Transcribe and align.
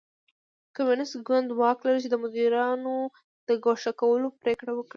کمونېست 0.75 1.15
ګوند 1.27 1.49
واک 1.59 1.77
لري 1.85 1.99
چې 2.03 2.09
د 2.11 2.15
مدیرانو 2.23 2.95
د 3.47 3.49
ګوښه 3.63 3.91
کولو 4.01 4.27
پرېکړه 4.41 4.71
وکړي. 4.73 4.89